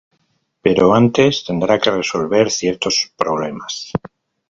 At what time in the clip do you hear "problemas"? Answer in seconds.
3.21-3.73